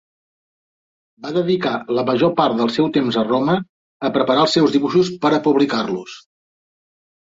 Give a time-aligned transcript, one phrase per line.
[1.25, 3.61] Va dedicar la major part del seu temps a Roma
[4.11, 6.23] a preparar els seus dibuixos per a publicar-los.